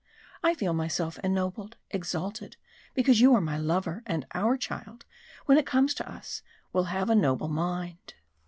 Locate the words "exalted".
1.91-2.57